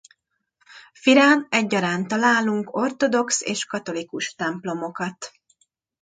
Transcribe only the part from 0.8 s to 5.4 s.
Firán egyaránt találunk ortodox és katolikus templomokat.